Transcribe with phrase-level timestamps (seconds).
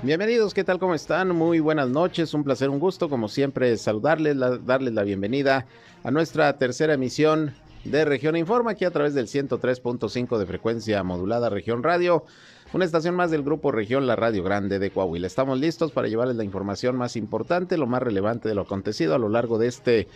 [0.00, 0.78] Bienvenidos, ¿qué tal?
[0.78, 1.34] ¿Cómo están?
[1.34, 5.66] Muy buenas noches, un placer, un gusto, como siempre, saludarles, darles la bienvenida
[6.04, 11.50] a nuestra tercera emisión de Región Informa, aquí a través del 103.5 de frecuencia modulada
[11.50, 12.24] Región Radio,
[12.72, 15.26] una estación más del grupo Región La Radio Grande de Coahuila.
[15.26, 19.18] Estamos listos para llevarles la información más importante, lo más relevante de lo acontecido a
[19.18, 20.06] lo largo de este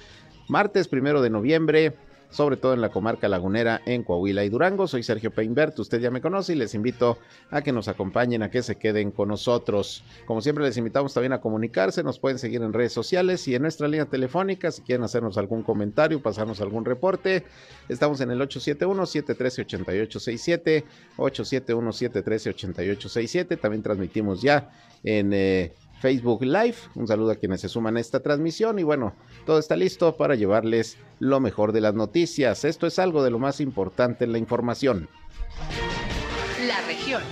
[0.46, 1.96] martes primero de noviembre
[2.33, 4.88] sobre todo en la comarca lagunera en Coahuila y Durango.
[4.88, 7.19] Soy Sergio Peinbert, usted ya me conoce y les invito
[7.51, 10.02] a que nos acompañen, a que se queden con nosotros.
[10.27, 13.62] Como siempre les invitamos también a comunicarse, nos pueden seguir en redes sociales y en
[13.62, 17.45] nuestra línea telefónica si quieren hacernos algún comentario, pasarnos algún reporte.
[17.89, 20.84] Estamos en el 871-713-8867,
[21.19, 23.61] 871-713-8867.
[23.61, 24.70] También transmitimos ya
[25.05, 25.33] en...
[25.33, 26.74] Eh, Facebook Live.
[26.97, 29.15] Un saludo a quienes se suman a esta transmisión y bueno,
[29.47, 32.65] todo está listo para llevarles lo mejor de las noticias.
[32.65, 35.08] Esto es algo de lo más importante en la información.
[36.67, 37.23] La región.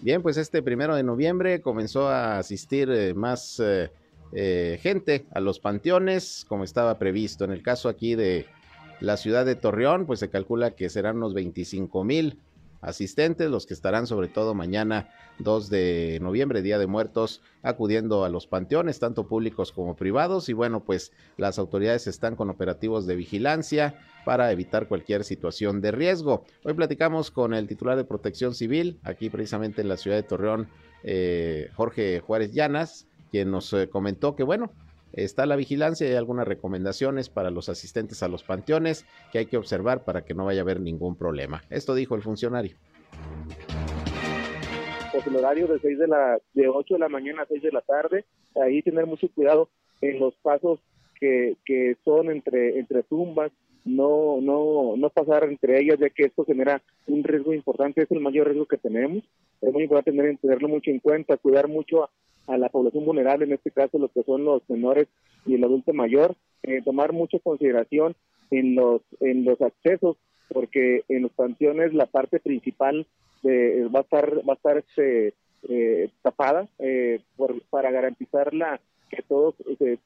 [0.00, 3.92] Bien, pues este primero de noviembre comenzó a asistir eh, más eh,
[4.32, 7.44] eh, gente a los panteones, como estaba previsto.
[7.44, 8.46] En el caso aquí de
[8.98, 12.40] la ciudad de Torreón, pues se calcula que serán unos 25 mil
[12.80, 18.28] asistentes, los que estarán sobre todo mañana 2 de noviembre, Día de Muertos, acudiendo a
[18.28, 20.48] los panteones, tanto públicos como privados.
[20.48, 25.92] Y bueno, pues las autoridades están con operativos de vigilancia para evitar cualquier situación de
[25.92, 26.44] riesgo.
[26.64, 30.68] Hoy platicamos con el titular de Protección Civil, aquí precisamente en la ciudad de Torreón,
[31.04, 34.72] eh, Jorge Juárez Llanas, quien nos eh, comentó que bueno,
[35.16, 39.56] está la vigilancia y algunas recomendaciones para los asistentes a los panteones que hay que
[39.56, 41.62] observar para que no vaya a haber ningún problema.
[41.70, 42.76] Esto dijo el funcionario.
[45.12, 47.72] Pues el horario de 6 de la de 8 de la mañana a 6 de
[47.72, 48.24] la tarde,
[48.62, 49.70] ahí tener mucho cuidado
[50.02, 50.80] en los pasos
[51.18, 53.50] que, que son entre entre tumbas,
[53.86, 58.20] no no no pasar entre ellas ya que esto genera un riesgo importante, es el
[58.20, 59.24] mayor riesgo que tenemos.
[59.62, 62.10] Es muy importante tener, tenerlo mucho en cuenta, cuidar mucho
[62.46, 65.08] la población vulnerable, en este caso los que son los menores
[65.44, 68.14] y el adulto mayor, eh, tomar mucha consideración
[68.50, 70.16] en los en los accesos,
[70.52, 73.06] porque en los panteones la parte principal
[73.42, 75.34] de, va a estar va a estar este,
[75.68, 77.20] eh, tapada eh,
[77.70, 78.80] para garantizar la
[79.10, 79.54] que todos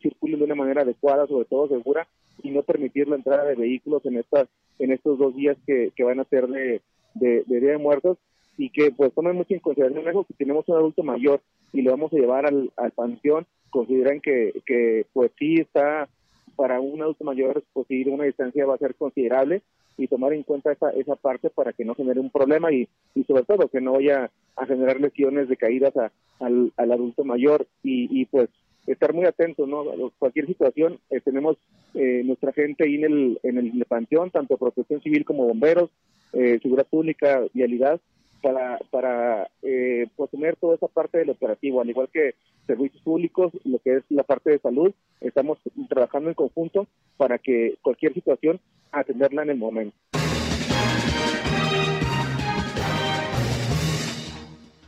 [0.02, 2.06] circulen de una manera adecuada, sobre todo segura,
[2.42, 4.48] y no permitir la entrada de vehículos en estas
[4.78, 6.80] en estos dos días que, que van a ser de,
[7.14, 8.18] de Día de Muertos
[8.60, 11.40] y que pues tomen mucho en consideración eso, que tenemos un adulto mayor
[11.72, 16.10] y lo vamos a llevar al, al panteón, consideran que, que pues sí está
[16.56, 19.62] para un adulto mayor pues ir una distancia va a ser considerable
[19.96, 23.24] y tomar en cuenta esa, esa parte para que no genere un problema y, y
[23.24, 27.66] sobre todo que no vaya a generar lesiones de caídas a, al, al, adulto mayor
[27.82, 28.50] y, y pues
[28.86, 29.84] estar muy atentos, ¿no?
[30.18, 31.56] Cualquier situación, eh, tenemos
[31.94, 35.90] eh, nuestra gente ahí en el, en el, panteón, tanto protección civil como bomberos,
[36.34, 38.00] eh, seguridad pública, vialidad,
[38.42, 42.34] para, para eh, pues, tener toda esa parte del operativo, al igual que
[42.66, 45.58] servicios públicos, lo que es la parte de salud, estamos
[45.88, 46.86] trabajando en conjunto
[47.16, 48.60] para que cualquier situación
[48.92, 49.96] atenderla en el momento.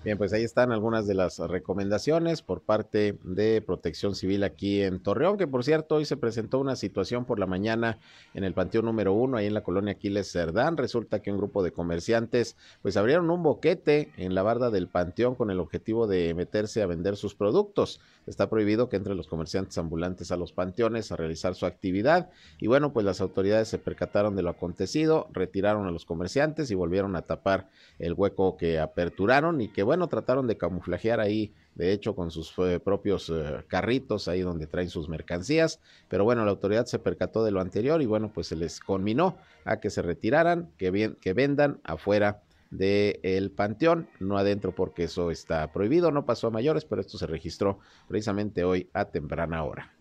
[0.05, 5.01] Bien, pues ahí están algunas de las recomendaciones por parte de Protección Civil aquí en
[5.01, 8.01] Torreón, que por cierto hoy se presentó una situación por la mañana
[8.35, 10.77] en el Panteón número uno, ahí en la colonia Aquiles Cerdán.
[10.77, 15.37] Resulta que un grupo de comerciantes pues abrieron un boquete en la barda del Panteón
[15.37, 18.01] con el objetivo de meterse a vender sus productos.
[18.27, 22.31] Está prohibido que entre los comerciantes ambulantes a los panteones a realizar su actividad.
[22.59, 26.75] Y bueno, pues las autoridades se percataron de lo acontecido, retiraron a los comerciantes y
[26.75, 27.69] volvieron a tapar
[28.01, 32.81] el hueco que aperturaron y que trataron de camuflajear ahí, de hecho, con sus eh,
[32.81, 37.51] propios eh, carritos, ahí donde traen sus mercancías, pero bueno, la autoridad se percató de
[37.51, 42.43] lo anterior y bueno, pues se les conminó a que se retiraran, que vendan afuera
[42.71, 47.27] del panteón, no adentro porque eso está prohibido, no pasó a mayores, pero esto se
[47.27, 47.79] registró
[48.09, 49.93] precisamente hoy a temprana hora.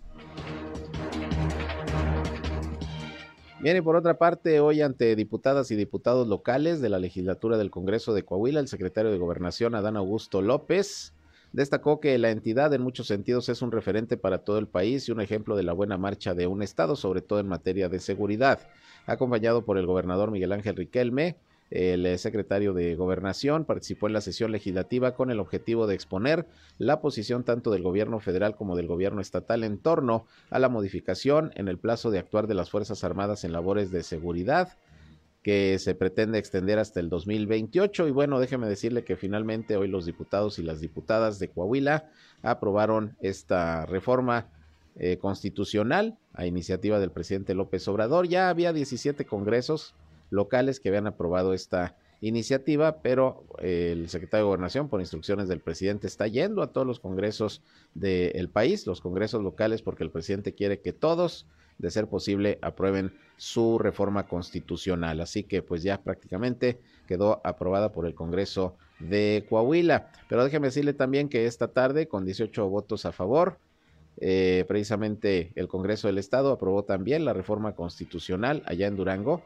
[3.61, 7.69] Bien, y por otra parte, hoy ante diputadas y diputados locales de la legislatura del
[7.69, 11.13] Congreso de Coahuila, el secretario de Gobernación, Adán Augusto López,
[11.53, 15.11] destacó que la entidad en muchos sentidos es un referente para todo el país y
[15.11, 18.67] un ejemplo de la buena marcha de un Estado, sobre todo en materia de seguridad.
[19.05, 21.35] Acompañado por el gobernador Miguel Ángel Riquelme,
[21.71, 26.45] el eh, secretario de Gobernación participó en la sesión legislativa con el objetivo de exponer
[26.77, 31.51] la posición tanto del gobierno federal como del gobierno estatal en torno a la modificación
[31.55, 34.77] en el plazo de actuar de las Fuerzas Armadas en labores de seguridad
[35.43, 38.07] que se pretende extender hasta el 2028.
[38.07, 42.09] Y bueno, déjeme decirle que finalmente hoy los diputados y las diputadas de Coahuila
[42.43, 44.47] aprobaron esta reforma
[44.97, 48.27] eh, constitucional a iniciativa del presidente López Obrador.
[48.27, 49.95] Ya había 17 congresos
[50.31, 56.07] locales que habían aprobado esta iniciativa, pero el secretario de Gobernación, por instrucciones del presidente,
[56.07, 57.61] está yendo a todos los congresos
[57.93, 61.47] del país, los congresos locales, porque el presidente quiere que todos,
[61.79, 65.19] de ser posible, aprueben su reforma constitucional.
[65.19, 70.11] Así que pues ya prácticamente quedó aprobada por el Congreso de Coahuila.
[70.29, 73.57] Pero déjeme decirle también que esta tarde, con 18 votos a favor,
[74.17, 79.43] eh, precisamente el Congreso del Estado aprobó también la reforma constitucional allá en Durango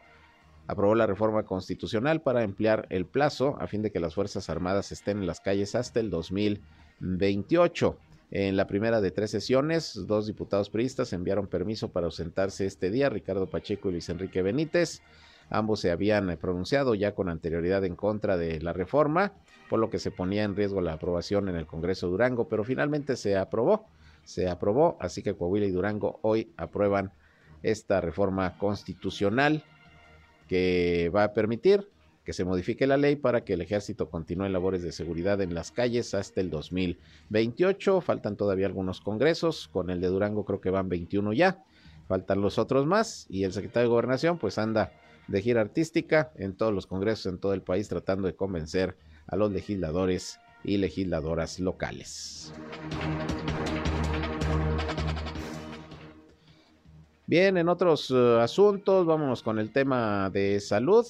[0.68, 4.92] aprobó la reforma constitucional para emplear el plazo a fin de que las Fuerzas Armadas
[4.92, 7.98] estén en las calles hasta el 2028.
[8.32, 13.10] En la primera de tres sesiones, dos diputados priistas enviaron permiso para ausentarse este día,
[13.10, 15.02] Ricardo Pacheco y Luis Enrique Benítez.
[15.50, 19.34] Ambos se habían pronunciado ya con anterioridad en contra de la reforma,
[19.70, 22.64] por lo que se ponía en riesgo la aprobación en el Congreso de Durango, pero
[22.64, 23.86] finalmente se aprobó.
[24.24, 27.12] Se aprobó, así que Coahuila y Durango hoy aprueban
[27.62, 29.64] esta reforma constitucional
[30.48, 31.88] que va a permitir
[32.26, 35.72] que se modifique la ley para que el ejército continúe labores de seguridad en las
[35.72, 38.02] calles hasta el 2028.
[38.02, 41.64] Faltan todavía algunos congresos, con el de Durango creo que van 21 ya,
[42.08, 44.92] faltan los otros más y el secretario de Gobernación pues anda
[45.28, 49.36] de gira artística en todos los congresos en todo el país tratando de convencer a
[49.36, 52.54] los legisladores y legisladoras locales.
[57.28, 61.08] Bien, en otros uh, asuntos, vámonos con el tema de salud.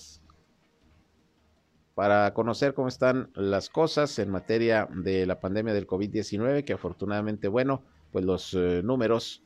[1.94, 7.50] Para conocer cómo están las cosas en materia de la pandemia del COVID-19, que afortunadamente,
[7.50, 7.84] bueno,
[8.14, 9.44] pues los uh, números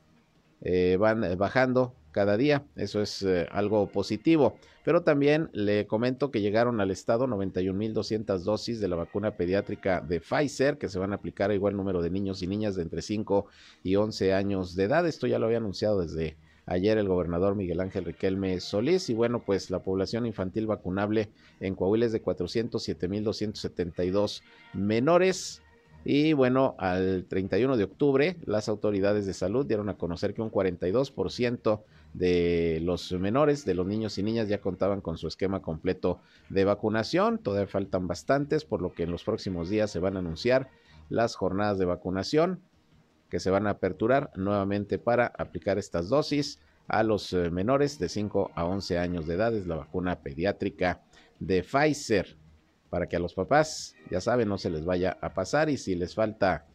[0.62, 6.82] eh, van bajando cada día, eso es algo positivo, pero también le comento que llegaron
[6.82, 11.50] al estado 91.200 dosis de la vacuna pediátrica de Pfizer, que se van a aplicar
[11.50, 13.46] a igual número de niños y niñas de entre 5
[13.84, 16.36] y 11 años de edad, esto ya lo había anunciado desde
[16.70, 21.74] ayer el gobernador Miguel Ángel Riquelme Solís y bueno, pues la población infantil vacunable en
[21.76, 24.44] Coahuila es de 407.272
[24.74, 25.64] menores.
[26.06, 30.50] Y bueno, al 31 de octubre, las autoridades de salud dieron a conocer que un
[30.50, 31.82] 42%
[32.14, 36.64] de los menores, de los niños y niñas, ya contaban con su esquema completo de
[36.64, 37.40] vacunación.
[37.40, 40.70] Todavía faltan bastantes, por lo que en los próximos días se van a anunciar
[41.10, 42.62] las jornadas de vacunación
[43.30, 48.10] que se van a aperturar nuevamente para aplicar estas dosis a los eh, menores de
[48.10, 49.56] 5 a 11 años de edad.
[49.56, 51.02] Es la vacuna pediátrica
[51.40, 52.38] de Pfizer
[52.90, 55.96] para que a los papás, ya saben, no se les vaya a pasar y si
[55.96, 56.66] les falta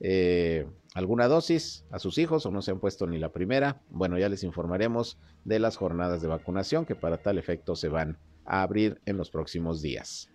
[0.00, 4.18] eh, alguna dosis a sus hijos o no se han puesto ni la primera, bueno,
[4.18, 8.62] ya les informaremos de las jornadas de vacunación que para tal efecto se van a
[8.62, 10.28] abrir en los próximos días.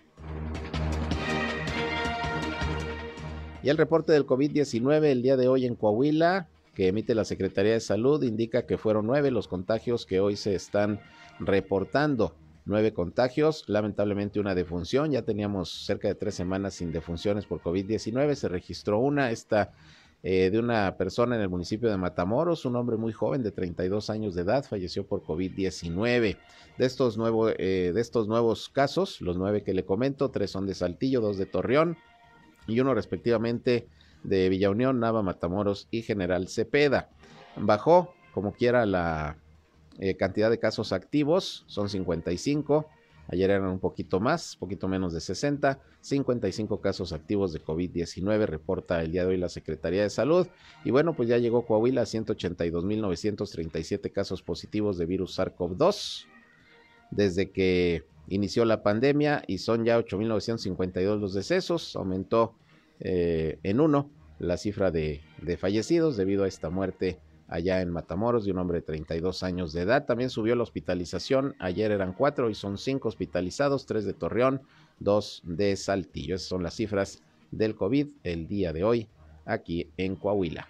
[3.64, 7.74] Y el reporte del COVID-19 el día de hoy en Coahuila, que emite la Secretaría
[7.74, 11.00] de Salud, indica que fueron nueve los contagios que hoy se están
[11.40, 12.36] reportando.
[12.66, 15.12] Nueve contagios, lamentablemente una defunción.
[15.12, 18.34] Ya teníamos cerca de tres semanas sin defunciones por COVID-19.
[18.34, 19.74] Se registró una, esta
[20.24, 24.10] eh, de una persona en el municipio de Matamoros, un hombre muy joven de 32
[24.10, 26.38] años de edad, falleció por COVID-19.
[26.78, 27.18] De estos,
[27.58, 31.38] eh, de estos nuevos casos, los nueve que le comento, tres son de Saltillo, dos
[31.38, 31.98] de Torreón,
[32.68, 33.88] y uno respectivamente
[34.24, 37.10] de Villa Unión, Nava, Matamoros y General Cepeda.
[37.58, 39.38] Bajó como quiera la
[40.00, 42.88] eh, cantidad de casos activos, son 55.
[43.28, 45.80] Ayer eran un poquito más, poquito menos de 60.
[46.02, 50.48] 55 casos activos de COVID-19, reporta el día de hoy la Secretaría de Salud.
[50.84, 56.26] Y bueno, pues ya llegó Coahuila a 182.937 casos positivos de virus SARS-CoV-2.
[57.12, 62.56] Desde que inició la pandemia y son ya 8.952 los decesos, aumentó
[63.00, 64.10] eh, en uno
[64.40, 68.80] la cifra de, de, fallecidos debido a esta muerte allá en Matamoros de un hombre
[68.80, 70.06] de 32 años de edad.
[70.06, 74.62] También subió la hospitalización, ayer eran cuatro y son cinco hospitalizados, tres de Torreón,
[75.00, 76.36] dos de Saltillo.
[76.36, 79.08] Esas son las cifras del COVID el día de hoy
[79.46, 80.68] aquí en Coahuila.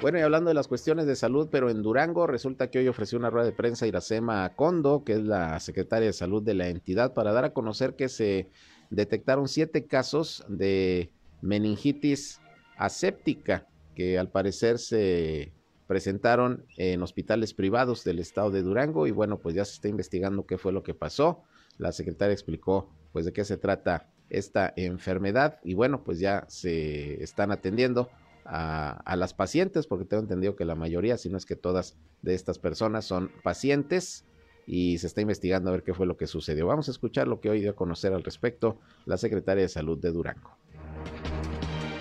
[0.00, 3.18] Bueno, y hablando de las cuestiones de salud, pero en Durango resulta que hoy ofreció
[3.18, 7.12] una rueda de prensa Iracema Condo, que es la secretaria de salud de la entidad,
[7.12, 8.48] para dar a conocer que se
[8.88, 12.40] detectaron siete casos de meningitis
[12.78, 15.52] aséptica que al parecer se
[15.86, 19.06] presentaron en hospitales privados del estado de Durango.
[19.06, 21.42] Y bueno, pues ya se está investigando qué fue lo que pasó.
[21.76, 25.58] La secretaria explicó pues de qué se trata esta enfermedad.
[25.62, 28.08] Y bueno, pues ya se están atendiendo
[28.44, 32.34] a, las pacientes, porque tengo entendido que la mayoría, si no es que todas de
[32.34, 34.24] estas personas son pacientes
[34.66, 36.66] y se está investigando a ver qué fue lo que sucedió.
[36.66, 39.98] Vamos a escuchar lo que hoy dio a conocer al respecto la secretaria de Salud
[39.98, 40.50] de Durango.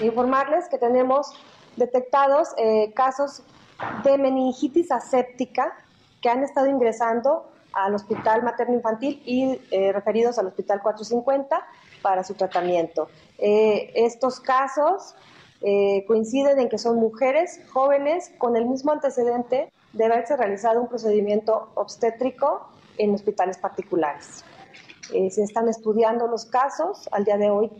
[0.01, 1.34] Informarles que tenemos
[1.75, 3.43] detectados eh, casos
[4.03, 5.74] de meningitis aséptica
[6.22, 11.65] que han estado ingresando al Hospital Materno Infantil y eh, referidos al Hospital 450
[12.01, 13.10] para su tratamiento.
[13.38, 15.15] Eh, estos casos
[15.62, 20.88] eh, coinciden en que son mujeres jóvenes con el mismo antecedente de haberse realizado un
[20.88, 24.44] procedimiento obstétrico en hospitales particulares.
[25.10, 27.10] se están estudiando los casos.
[27.12, 27.72] Al día de hoy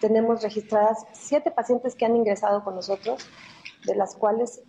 [0.00, 3.26] tenemos registradas siete pacientes que han ingresado con nosotros,
[3.84, 4.62] de las cuales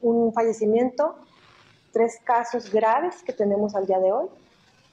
[0.00, 1.14] un fallecimiento
[1.96, 4.26] tres casos graves que tenemos al día de hoy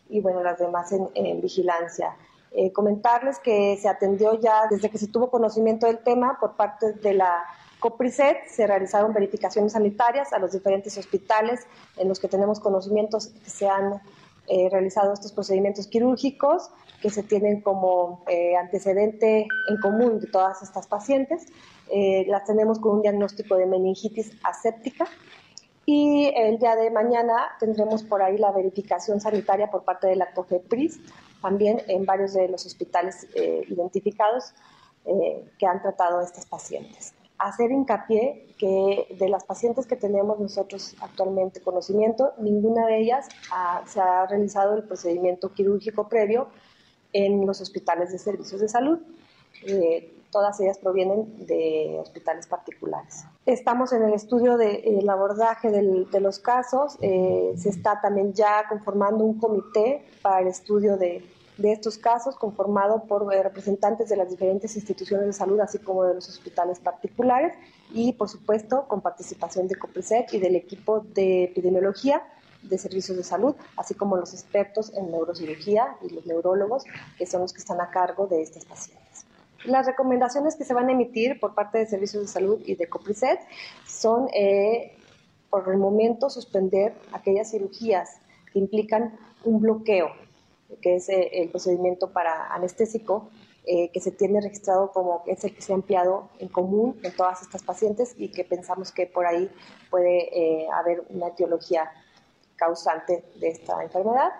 [0.07, 2.15] y bueno, las demás en, vigilancia.
[2.55, 6.93] Eh, comentarles que se atendió ya desde que se tuvo conocimiento del tema por parte
[6.93, 7.43] de la
[7.79, 11.61] COPRISET, se realizaron verificaciones sanitarias a los diferentes hospitales
[11.97, 14.01] en los que tenemos conocimientos que se han
[14.47, 16.69] eh, realizado estos procedimientos quirúrgicos
[17.01, 21.47] que se tienen como eh, antecedente en común de todas estas pacientes.
[22.27, 25.07] las tenemos con un diagnóstico de meningitis aséptica
[25.85, 30.31] y el día de mañana tendremos por ahí la verificación sanitaria por parte de la
[30.31, 30.99] COFEPRIS,
[31.43, 34.53] también en varios de los hospitales eh, identificados
[35.05, 37.13] eh, que han tratado a estas pacientes.
[37.37, 43.27] Hacer hincapié que de las pacientes que tenemos nosotros actualmente conocimiento, ninguna de ellas
[43.85, 46.47] se ha realizado el procedimiento quirúrgico previo
[47.11, 48.99] en los hospitales de servicios de salud.
[49.67, 53.23] Eh, todas ellas provienen de hospitales particulares.
[53.45, 59.23] Estamos en el estudio del abordaje de los casos, eh, se está también ya conformando
[59.23, 61.23] un comité para el estudio de,
[61.63, 66.15] estos casos, conformado por eh, representantes de las diferentes instituciones de salud, así como de
[66.15, 67.53] los hospitales particulares,
[67.91, 72.23] y por supuesto con participación de COPRISEC y del equipo de epidemiología
[72.63, 76.85] de servicios de salud, así como los expertos en neurocirugía y los neurólogos,
[77.17, 79.02] que son los que están a cargo de estas pacientes.
[79.65, 82.87] Las recomendaciones que se van a emitir por parte de Servicios de Salud y de
[82.87, 83.39] COPRISET
[83.87, 84.97] son, eh,
[85.49, 88.17] por el momento, suspender aquellas cirugías
[88.51, 90.09] que implican un bloqueo,
[90.81, 93.29] que es eh, el procedimiento para anestésico,
[93.65, 97.15] eh, que se tiene registrado como es el que se ha empleado en común en
[97.15, 99.49] todas estas pacientes y que pensamos que por ahí
[99.89, 101.89] puede haber una etiología
[102.57, 104.33] causante de esta enfermedad.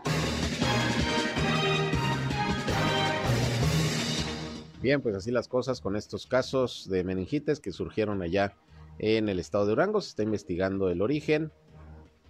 [4.84, 8.54] Bien, pues así las cosas con estos casos de meningitis que surgieron allá
[9.00, 10.02] en el estado de Durango.
[10.02, 11.54] Se está investigando el origen.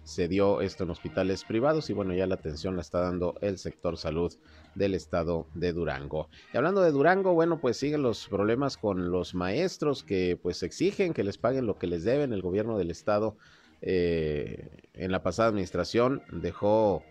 [0.04, 3.58] Se dio esto en hospitales privados y bueno, ya la atención la está dando el
[3.58, 4.32] sector salud
[4.76, 6.28] del estado de Durango.
[6.52, 11.12] Y hablando de Durango, bueno, pues siguen los problemas con los maestros que pues exigen
[11.12, 12.32] que les paguen lo que les deben.
[12.32, 13.36] El gobierno del estado
[13.82, 17.02] eh, en la pasada administración dejó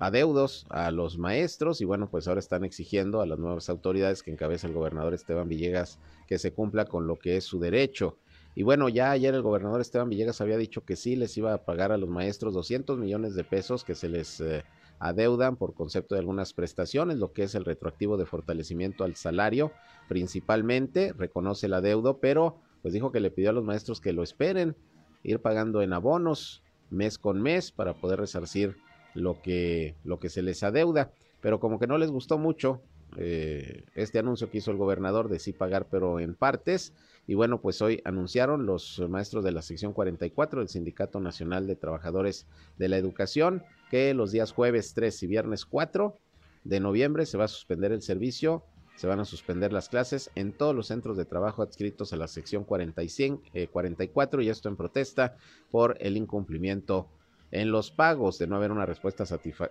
[0.00, 4.30] adeudos a los maestros y bueno, pues ahora están exigiendo a las nuevas autoridades que
[4.30, 8.16] encabeza el gobernador Esteban Villegas que se cumpla con lo que es su derecho.
[8.54, 11.64] Y bueno, ya ayer el gobernador Esteban Villegas había dicho que sí les iba a
[11.64, 14.64] pagar a los maestros 200 millones de pesos que se les eh,
[14.98, 19.72] adeudan por concepto de algunas prestaciones, lo que es el retroactivo de fortalecimiento al salario,
[20.08, 24.22] principalmente, reconoce el adeudo, pero pues dijo que le pidió a los maestros que lo
[24.22, 24.76] esperen,
[25.22, 28.76] ir pagando en abonos mes con mes para poder resarcir
[29.18, 31.12] lo que, lo que se les adeuda.
[31.40, 32.80] Pero como que no les gustó mucho
[33.16, 36.92] eh, este anuncio que hizo el gobernador de sí pagar, pero en partes.
[37.26, 41.76] Y bueno, pues hoy anunciaron los maestros de la sección 44 del Sindicato Nacional de
[41.76, 42.46] Trabajadores
[42.78, 46.14] de la Educación que los días jueves 3 y viernes 4
[46.64, 48.64] de noviembre se va a suspender el servicio,
[48.96, 52.28] se van a suspender las clases en todos los centros de trabajo adscritos a la
[52.28, 55.36] sección 45, 44 eh, y esto en protesta
[55.70, 57.08] por el incumplimiento
[57.50, 59.24] en los pagos, de no haber una respuesta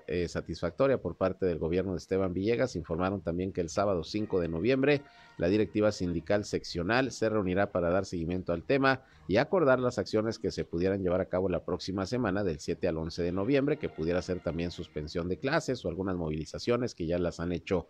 [0.08, 4.40] eh, satisfactoria por parte del gobierno de Esteban Villegas, informaron también que el sábado 5
[4.40, 5.02] de noviembre
[5.38, 10.40] la directiva sindical seccional se reunirá para dar seguimiento al tema y acordar las acciones
[10.40, 13.78] que se pudieran llevar a cabo la próxima semana del 7 al 11 de noviembre,
[13.78, 17.88] que pudiera ser también suspensión de clases o algunas movilizaciones que ya las han hecho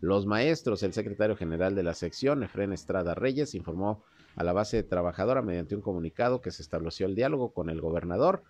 [0.00, 0.84] los maestros.
[0.84, 4.04] El secretario general de la sección, Efren Estrada Reyes, informó
[4.36, 8.44] a la base trabajadora mediante un comunicado que se estableció el diálogo con el gobernador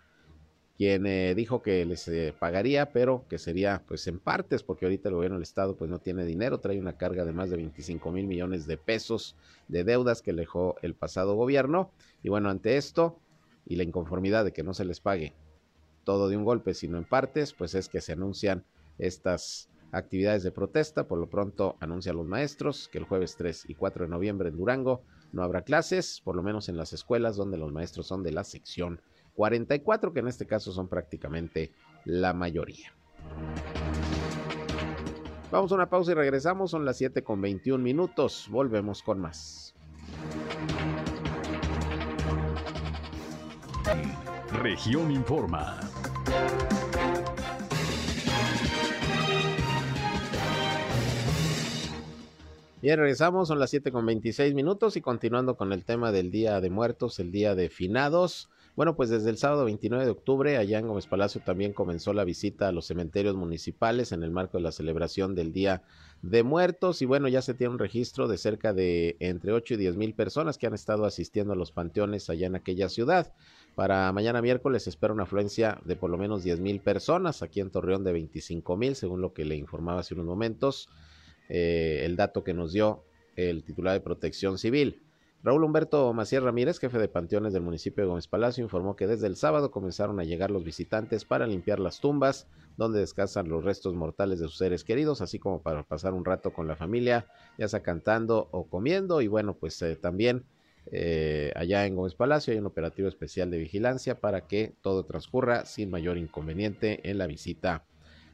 [0.77, 5.09] quien eh, dijo que les eh, pagaría, pero que sería pues en partes, porque ahorita
[5.09, 8.11] el gobierno del estado pues no tiene dinero, trae una carga de más de 25
[8.11, 9.37] mil millones de pesos
[9.69, 11.91] de deudas que dejó el pasado gobierno.
[12.23, 13.19] Y bueno, ante esto
[13.67, 15.33] y la inconformidad de que no se les pague
[16.03, 18.65] todo de un golpe, sino en partes, pues es que se anuncian
[18.99, 21.07] estas actividades de protesta.
[21.07, 24.57] Por lo pronto anuncian los maestros que el jueves 3 y 4 de noviembre en
[24.57, 25.03] Durango
[25.33, 28.45] no habrá clases, por lo menos en las escuelas donde los maestros son de la
[28.45, 29.01] sección
[29.35, 31.73] 44, que en este caso son prácticamente
[32.05, 32.93] la mayoría.
[35.51, 39.75] Vamos a una pausa y regresamos, son las 7 con 21 minutos, volvemos con más.
[44.63, 45.79] Región Informa.
[52.83, 56.61] Bien, regresamos, son las 7 con 26 minutos y continuando con el tema del Día
[56.61, 58.51] de Muertos, el Día de Finados.
[58.77, 62.25] Bueno, pues desde el sábado 29 de octubre, allá en Gómez Palacio también comenzó la
[62.25, 65.85] visita a los cementerios municipales en el marco de la celebración del Día
[66.23, 67.01] de Muertos.
[67.01, 70.15] Y bueno, ya se tiene un registro de cerca de entre 8 y 10 mil
[70.15, 73.33] personas que han estado asistiendo a los panteones allá en aquella ciudad.
[73.77, 77.71] Para mañana miércoles espera una afluencia de por lo menos 10 mil personas, aquí en
[77.71, 80.89] Torreón de 25 mil, según lo que le informaba hace unos momentos.
[81.49, 83.05] Eh, el dato que nos dio
[83.37, 85.04] el titular de Protección Civil.
[85.45, 89.27] Raúl Humberto Macías Ramírez, jefe de panteones del municipio de Gómez Palacio, informó que desde
[89.27, 92.47] el sábado comenzaron a llegar los visitantes para limpiar las tumbas
[92.79, 96.55] donde descansan los restos mortales de sus seres queridos, así como para pasar un rato
[96.55, 97.27] con la familia,
[97.59, 99.21] ya sea cantando o comiendo.
[99.21, 100.47] Y bueno, pues eh, también
[100.91, 105.67] eh, allá en Gómez Palacio hay un operativo especial de vigilancia para que todo transcurra
[105.67, 107.85] sin mayor inconveniente en la visita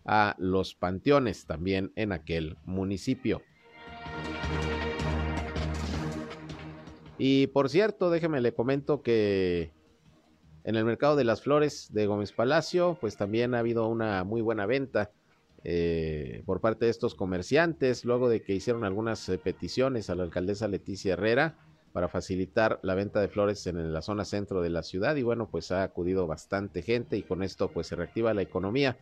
[0.05, 3.43] a los panteones también en aquel municipio.
[7.23, 9.71] Y por cierto, déjeme le comento que
[10.65, 14.41] en el mercado de las flores de Gómez Palacio, pues también ha habido una muy
[14.41, 15.11] buena venta
[15.63, 20.23] eh, por parte de estos comerciantes, luego de que hicieron algunas eh, peticiones a la
[20.23, 21.59] alcaldesa Leticia Herrera
[21.93, 25.47] para facilitar la venta de flores en la zona centro de la ciudad y bueno,
[25.51, 28.97] pues ha acudido bastante gente y con esto pues se reactiva la economía.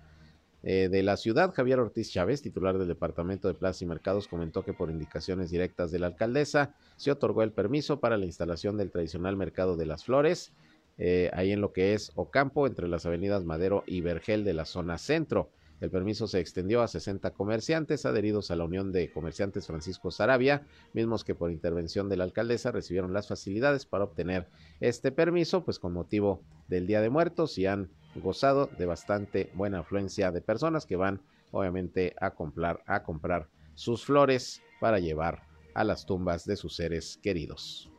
[0.62, 4.64] Eh, de la ciudad, Javier Ortiz Chávez, titular del Departamento de Plazas y Mercados, comentó
[4.64, 8.90] que por indicaciones directas de la alcaldesa se otorgó el permiso para la instalación del
[8.90, 10.52] tradicional mercado de las flores,
[10.98, 14.64] eh, ahí en lo que es Ocampo, entre las avenidas Madero y Vergel de la
[14.64, 15.50] zona centro.
[15.80, 20.66] El permiso se extendió a 60 comerciantes adheridos a la Unión de Comerciantes Francisco Sarabia,
[20.92, 24.48] mismos que por intervención de la alcaldesa recibieron las facilidades para obtener
[24.80, 27.90] este permiso, pues con motivo del Día de Muertos y han
[28.21, 34.04] gozado de bastante buena afluencia de personas que van obviamente a comprar, a comprar sus
[34.04, 35.43] flores para llevar
[35.75, 37.91] a las tumbas de sus seres queridos.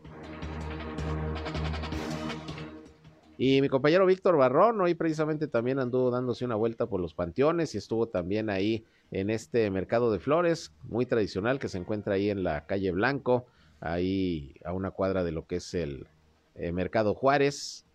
[3.38, 7.74] Y mi compañero Víctor Barrón hoy precisamente también anduvo dándose una vuelta por los panteones
[7.74, 12.30] y estuvo también ahí en este mercado de flores muy tradicional que se encuentra ahí
[12.30, 13.46] en la calle Blanco,
[13.80, 16.08] ahí a una cuadra de lo que es el
[16.56, 17.86] eh, Mercado Juárez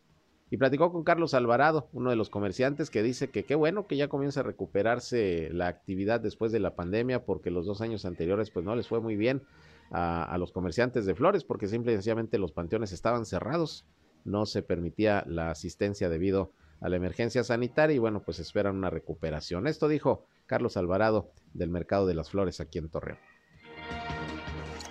[0.50, 3.96] y platicó con Carlos Alvarado, uno de los comerciantes, que dice que qué bueno que
[3.96, 8.50] ya comienza a recuperarse la actividad después de la pandemia, porque los dos años anteriores
[8.50, 9.42] pues no les fue muy bien
[9.90, 13.84] a, los comerciantes de flores, porque simple y sencillamente los panteones estaban cerrados,
[14.24, 18.90] no se permitía la asistencia debido a la emergencia sanitaria y bueno, pues esperan una
[18.90, 19.66] recuperación.
[19.66, 23.18] Esto dijo Carlos Alvarado del Mercado de las Flores aquí en Torreón.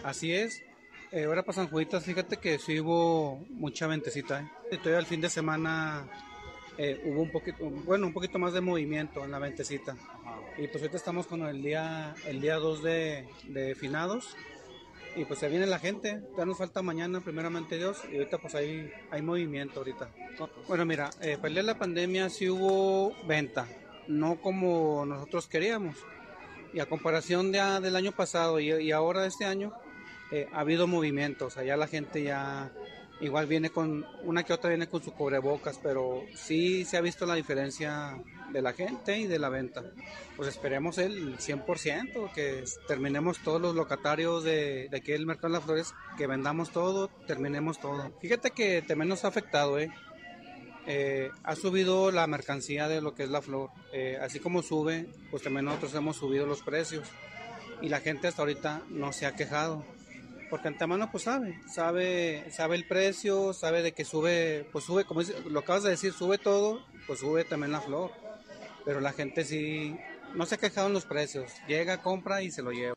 [0.03, 0.63] Así es,
[1.11, 4.41] eh, ahora para San Juditas, fíjate que sí hubo mucha ventecita.
[4.41, 4.49] ¿eh?
[4.77, 6.05] Todavía el fin de semana
[6.77, 9.95] eh, hubo un poquito, bueno, un poquito más de movimiento en la ventecita.
[10.57, 14.36] Y pues ahorita estamos con el día, el día 2 de, de finados.
[15.15, 18.55] Y pues se viene la gente, ya nos falta mañana, primeramente Dios, y ahorita pues
[18.55, 20.09] hay, hay movimiento ahorita.
[20.67, 23.67] Bueno, mira, eh, para el día de la pandemia sí hubo venta,
[24.07, 25.97] no como nosotros queríamos.
[26.73, 29.71] Y a comparación de, del año pasado y, y ahora de este año,
[30.31, 32.71] eh, ha habido movimientos, allá la gente ya
[33.21, 37.26] igual viene con, una que otra viene con su cubrebocas, pero sí se ha visto
[37.26, 38.17] la diferencia
[38.52, 39.84] de la gente y de la venta.
[40.36, 45.63] Pues esperemos el 100%, que terminemos todos los locatarios de, aquí del Mercado de las
[45.63, 48.12] Flores, que vendamos todo, terminemos todo.
[48.21, 49.89] Fíjate que también nos ha afectado, ¿eh?
[50.86, 53.69] Eh, ha subido la mercancía de lo que es la flor.
[54.21, 57.08] así como sube, pues también nosotros hemos subido los precios.
[57.82, 59.84] Y la gente hasta ahorita no se ha quejado
[60.53, 65.23] porque antemano pues sabe, sabe, sabe el precio, sabe de que sube, pues sube, como
[65.49, 68.11] lo acabas de decir, sube todo, pues sube también la flor.
[68.85, 69.97] Pero la gente sí,
[70.35, 72.93] no se ha quejado en los precios, llega, compra y se lo lleva.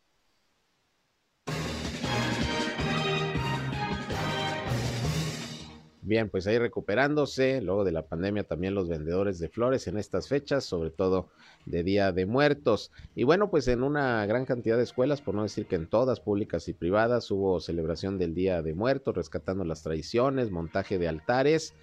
[6.07, 10.29] Bien, pues ahí recuperándose, luego de la pandemia también los vendedores de flores en estas
[10.29, 11.31] fechas, sobre todo
[11.65, 12.93] de Día de Muertos.
[13.17, 16.21] Y bueno, pues en una gran cantidad de escuelas, por no decir que en todas,
[16.21, 21.75] públicas y privadas, hubo celebración del Día de Muertos, rescatando las tradiciones, montaje de altares.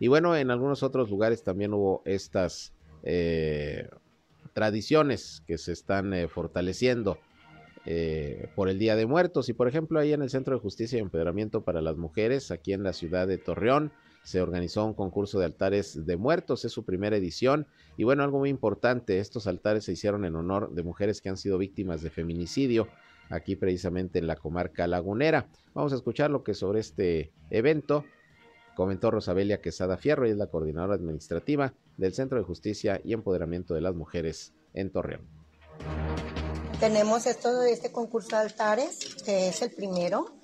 [0.00, 3.90] Y bueno, en algunos otros lugares también hubo estas eh,
[4.54, 7.18] tradiciones que se están eh, fortaleciendo.
[7.88, 9.48] Eh, por el Día de Muertos.
[9.48, 12.72] Y por ejemplo, ahí en el Centro de Justicia y Empoderamiento para las Mujeres, aquí
[12.72, 13.92] en la ciudad de Torreón,
[14.24, 17.68] se organizó un concurso de altares de muertos, es su primera edición.
[17.96, 21.36] Y bueno, algo muy importante, estos altares se hicieron en honor de mujeres que han
[21.36, 22.88] sido víctimas de feminicidio,
[23.30, 25.48] aquí precisamente en la comarca lagunera.
[25.72, 28.04] Vamos a escuchar lo que sobre este evento
[28.74, 33.74] comentó Rosabelia Quesada Fierro, y es la coordinadora administrativa del Centro de Justicia y Empoderamiento
[33.74, 35.35] de las Mujeres en Torreón.
[36.80, 40.36] Tenemos esto este concurso de altares, que es el primero.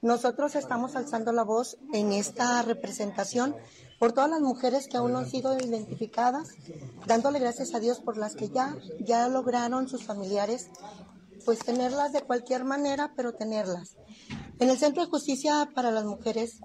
[0.00, 3.54] Nosotros estamos alzando la voz en esta representación
[3.98, 6.48] por todas las mujeres que aún no han sido identificadas,
[7.06, 10.68] dándole gracias a Dios por las que ya, ya lograron sus familiares,
[11.44, 13.96] pues tenerlas de cualquier manera, pero tenerlas.
[14.58, 16.60] En el Centro de Justicia para las Mujeres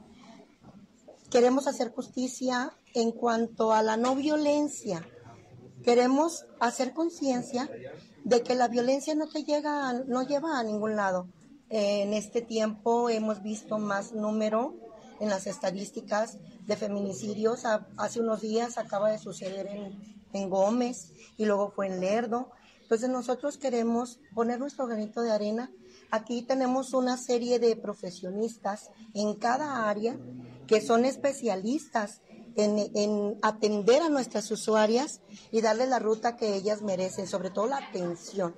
[1.29, 5.05] queremos hacer justicia en cuanto a la no violencia.
[5.83, 7.69] Queremos hacer conciencia
[8.29, 11.27] de que la violencia no te llega, no lleva a ningún lado.
[11.69, 14.75] En este tiempo hemos visto más número
[15.19, 16.37] en las estadísticas
[16.67, 17.63] de feminicidios.
[17.97, 19.99] Hace unos días acaba de suceder en,
[20.33, 22.51] en Gómez y luego fue en Lerdo.
[22.83, 25.71] Entonces nosotros queremos poner nuestro granito de arena.
[26.11, 30.19] Aquí tenemos una serie de profesionistas en cada área
[30.67, 32.21] que son especialistas
[32.55, 37.77] en, atender a nuestras usuarias y darle la ruta que ellas merecen, sobre todo la
[37.77, 38.55] atención.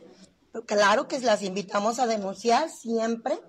[0.65, 3.39] Claro que las invitamos a denunciar siempre,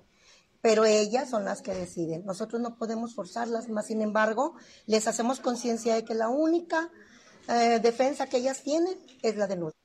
[0.60, 2.24] pero ellas son las que deciden.
[2.24, 4.54] Nosotros no podemos forzarlas, más sin embargo,
[4.86, 6.90] les hacemos conciencia de que la única
[7.48, 9.78] eh, defensa que ellas tienen es la denuncia.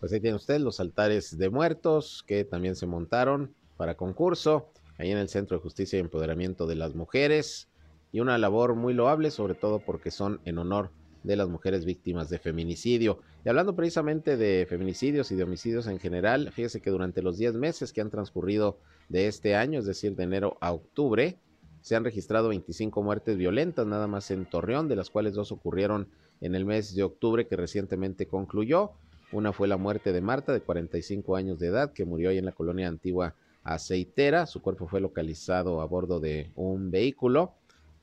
[0.00, 5.10] Pues ahí tiene usted los altares de muertos que también se montaron para concurso ahí
[5.10, 7.68] en el Centro de Justicia y Empoderamiento de las Mujeres,
[8.12, 10.90] y una labor muy loable, sobre todo porque son en honor
[11.24, 13.18] de las mujeres víctimas de feminicidio.
[13.44, 17.54] Y hablando precisamente de feminicidios y de homicidios en general, fíjese que durante los 10
[17.54, 18.78] meses que han transcurrido
[19.08, 21.38] de este año, es decir, de enero a octubre,
[21.80, 26.08] se han registrado 25 muertes violentas nada más en Torreón, de las cuales dos ocurrieron
[26.40, 28.92] en el mes de octubre que recientemente concluyó.
[29.32, 32.44] Una fue la muerte de Marta, de 45 años de edad, que murió ahí en
[32.44, 34.46] la colonia antigua aceitera.
[34.46, 37.54] Su cuerpo fue localizado a bordo de un vehículo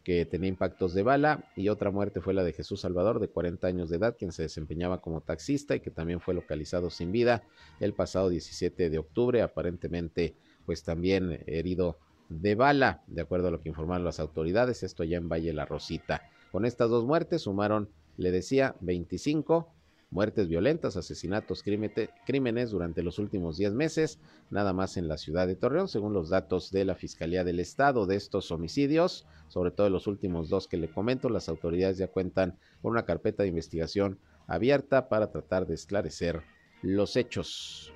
[0.04, 3.68] que tenía impactos de bala y otra muerte fue la de Jesús Salvador de 40
[3.68, 7.44] años de edad quien se desempeñaba como taxista y que también fue localizado sin vida
[7.80, 13.62] el pasado 17 de octubre aparentemente pues también herido de bala de acuerdo a lo
[13.62, 17.90] que informaron las autoridades esto ya en Valle La Rosita con estas dos muertes sumaron
[18.18, 19.72] le decía 25
[20.12, 24.20] muertes violentas, asesinatos, crímenes durante los últimos 10 meses,
[24.50, 28.06] nada más en la ciudad de Torreón, según los datos de la Fiscalía del Estado
[28.06, 32.58] de estos homicidios, sobre todo los últimos dos que le comento, las autoridades ya cuentan
[32.82, 36.44] con una carpeta de investigación abierta para tratar de esclarecer
[36.82, 37.94] los hechos.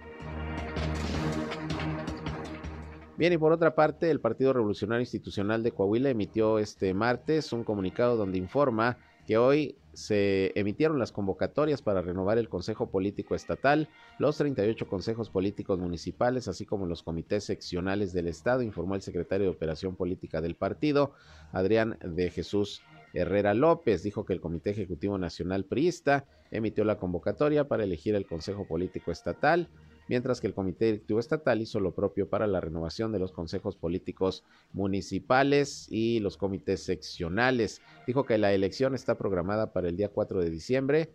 [3.17, 7.63] Bien, y por otra parte, el Partido Revolucionario Institucional de Coahuila emitió este martes un
[7.63, 13.89] comunicado donde informa que hoy se emitieron las convocatorias para renovar el Consejo Político Estatal,
[14.19, 19.47] los 38 consejos políticos municipales, así como los comités seccionales del Estado, informó el secretario
[19.47, 21.13] de Operación Política del partido,
[21.51, 22.81] Adrián de Jesús
[23.13, 24.03] Herrera López.
[24.03, 29.11] Dijo que el Comité Ejecutivo Nacional Priista emitió la convocatoria para elegir el Consejo Político
[29.11, 29.69] Estatal
[30.07, 33.75] mientras que el Comité Directivo Estatal hizo lo propio para la renovación de los consejos
[33.75, 37.81] políticos municipales y los comités seccionales.
[38.07, 41.09] Dijo que la elección está programada para el día 4 de diciembre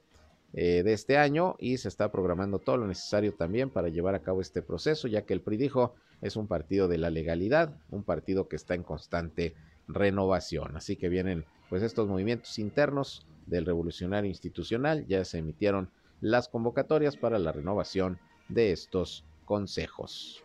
[0.53, 4.23] eh, de este año y se está programando todo lo necesario también para llevar a
[4.23, 8.03] cabo este proceso, ya que el PRI dijo es un partido de la legalidad, un
[8.03, 9.55] partido que está en constante
[9.89, 10.77] renovación.
[10.77, 15.89] Así que vienen pues estos movimientos internos del revolucionario institucional, ya se emitieron
[16.21, 18.19] las convocatorias para la renovación
[18.51, 20.43] de estos consejos.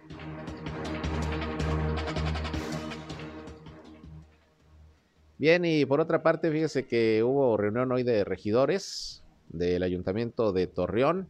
[5.38, 10.66] Bien, y por otra parte, fíjese que hubo reunión hoy de regidores del Ayuntamiento de
[10.68, 11.28] Torreón,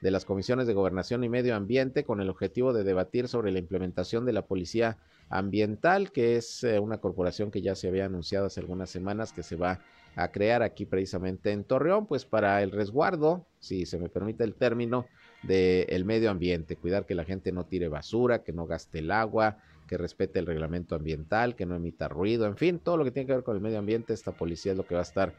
[0.00, 3.58] de las comisiones de Gobernación y Medio Ambiente, con el objetivo de debatir sobre la
[3.58, 8.46] implementación de la Policía Ambiental, que es eh, una corporación que ya se había anunciado
[8.46, 9.80] hace algunas semanas que se va
[10.16, 14.54] a crear aquí precisamente en Torreón, pues para el resguardo, si se me permite el
[14.54, 15.06] término,
[15.42, 19.58] del medio ambiente, cuidar que la gente no tire basura, que no gaste el agua,
[19.86, 23.26] que respete el reglamento ambiental, que no emita ruido, en fin, todo lo que tiene
[23.26, 25.34] que ver con el medio ambiente, esta policía es lo que va a estar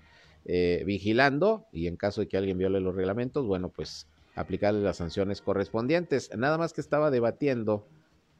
[0.45, 4.97] eh, vigilando y en caso de que alguien viole los reglamentos, bueno, pues aplicarle las
[4.97, 6.31] sanciones correspondientes.
[6.35, 7.87] Nada más que estaba debatiendo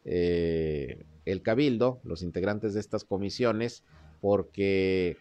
[0.06, 3.84] eh, el cabildo, los integrantes de estas comisiones,
[4.22, 5.18] porque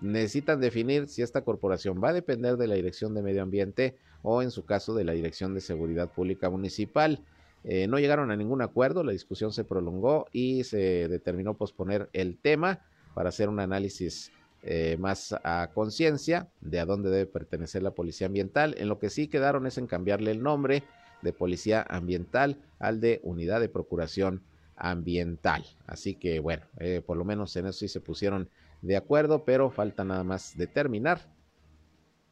[0.00, 4.42] necesitan definir si esta corporación va a depender de la Dirección de Medio Ambiente o
[4.42, 7.24] en su caso de la Dirección de Seguridad Pública Municipal.
[7.64, 12.38] Eh, no llegaron a ningún acuerdo, la discusión se prolongó y se determinó posponer el
[12.38, 12.80] tema
[13.14, 14.30] para hacer un análisis
[14.62, 18.74] eh, más a conciencia de a dónde debe pertenecer la Policía Ambiental.
[18.78, 20.82] En lo que sí quedaron es en cambiarle el nombre
[21.22, 24.42] de Policía Ambiental al de Unidad de Procuración
[24.76, 25.64] ambiental.
[25.86, 28.48] Así que bueno, eh, por lo menos en eso sí se pusieron
[28.82, 31.20] de acuerdo, pero falta nada más determinar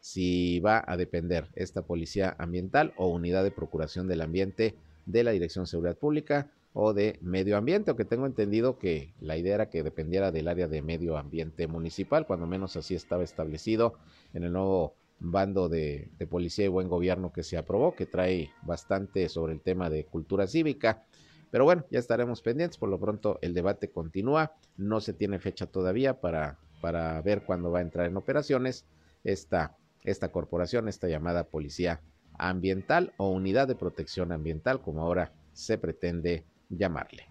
[0.05, 4.75] si va a depender esta policía ambiental o unidad de procuración del ambiente
[5.07, 9.38] de la Dirección de Seguridad Pública o de Medio Ambiente, aunque tengo entendido que la
[9.38, 13.95] idea era que dependiera del área de Medio Ambiente Municipal, cuando menos así estaba establecido
[14.35, 18.51] en el nuevo bando de, de, policía y buen gobierno que se aprobó, que trae
[18.61, 21.03] bastante sobre el tema de cultura cívica.
[21.51, 22.77] Pero bueno, ya estaremos pendientes.
[22.77, 24.53] Por lo pronto el debate continúa.
[24.77, 28.85] No se tiene fecha todavía para, para ver cuándo va a entrar en operaciones
[29.23, 32.01] esta, esta corporación, esta llamada Policía
[32.38, 37.27] Ambiental o Unidad de Protección Ambiental, como ahora se pretende llamarle.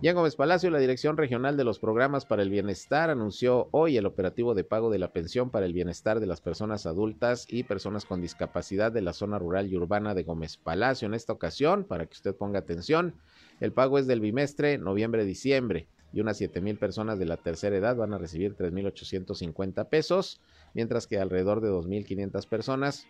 [0.00, 4.06] En Gómez Palacio, la Dirección Regional de los Programas para el Bienestar anunció hoy el
[4.06, 8.04] operativo de pago de la pensión para el bienestar de las personas adultas y personas
[8.04, 11.06] con discapacidad de la zona rural y urbana de Gómez Palacio.
[11.06, 13.16] En esta ocasión, para que usted ponga atención,
[13.58, 17.96] el pago es del bimestre noviembre-diciembre y unas 7 mil personas de la tercera edad
[17.96, 20.40] van a recibir 3.850 pesos,
[20.74, 23.06] mientras que alrededor de 2.500 personas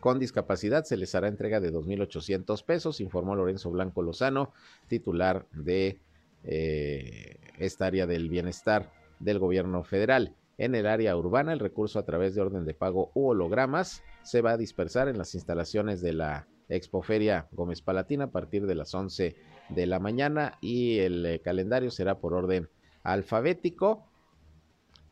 [0.00, 4.52] con discapacidad se les hará entrega de 2.800 pesos, informó Lorenzo Blanco Lozano,
[4.86, 5.98] titular de
[6.44, 10.36] eh, esta área del bienestar del gobierno federal.
[10.56, 14.40] En el área urbana, el recurso a través de orden de pago u hologramas se
[14.40, 18.94] va a dispersar en las instalaciones de la Expoferia Gómez Palatina a partir de las
[18.94, 19.36] 11
[19.68, 22.68] de la mañana y el eh, calendario será por orden
[23.02, 24.06] alfabético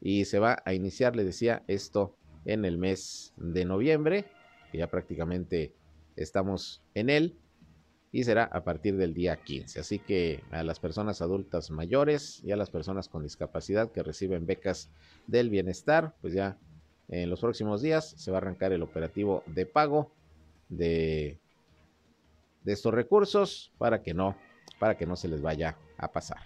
[0.01, 4.27] y se va a iniciar, le decía, esto en el mes de noviembre
[4.77, 5.73] ya prácticamente
[6.15, 7.39] estamos en él
[8.13, 9.81] y será a partir del día 15.
[9.81, 14.47] Así que a las personas adultas mayores y a las personas con discapacidad que reciben
[14.47, 14.91] becas
[15.27, 16.59] del bienestar, pues ya
[17.09, 20.13] en los próximos días se va a arrancar el operativo de pago
[20.69, 21.39] de,
[22.65, 24.37] de estos recursos para que no
[24.79, 26.39] para que no se les vaya a pasar.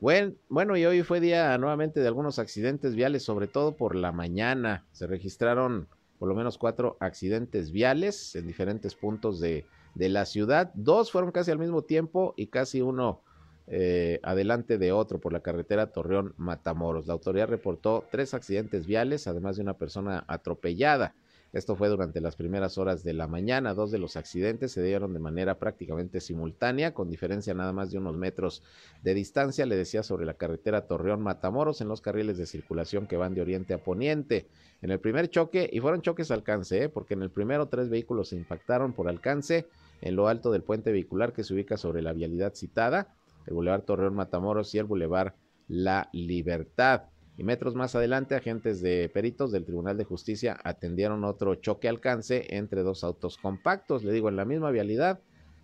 [0.00, 4.84] Bueno, y hoy fue día nuevamente de algunos accidentes viales, sobre todo por la mañana.
[4.92, 9.64] Se registraron por lo menos cuatro accidentes viales en diferentes puntos de,
[9.96, 10.70] la ciudad.
[10.74, 13.22] Dos fueron casi al mismo tiempo y casi uno
[13.66, 17.06] eh, adelante de otro por la carretera Torreón-Matamoros.
[17.06, 21.14] La autoridad reportó tres accidentes viales, además de una persona atropellada.
[21.56, 23.72] Esto fue durante las primeras horas de la mañana.
[23.72, 27.96] Dos de los accidentes se dieron de manera prácticamente simultánea, con diferencia nada más de
[27.96, 28.62] unos metros
[29.02, 29.64] de distancia.
[29.64, 33.72] Le decía sobre la carretera Torreón-Matamoros en los carriles de circulación que van de oriente
[33.72, 34.48] a poniente.
[34.82, 36.88] En el primer choque, y fueron choques alcance, ¿eh?
[36.90, 39.66] porque en el primero tres vehículos se impactaron por alcance
[40.02, 43.14] en lo alto del puente vehicular que se ubica sobre la vialidad citada,
[43.46, 45.32] el Boulevard Torreón Matamoros y el Boulevard
[45.68, 47.04] La Libertad.
[47.38, 52.46] Y metros más adelante, agentes de peritos del Tribunal de Justicia atendieron otro choque alcance
[52.56, 55.20] entre dos autos compactos, le digo, en la misma vialidad